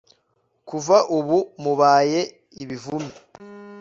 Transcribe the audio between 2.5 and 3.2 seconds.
ibivume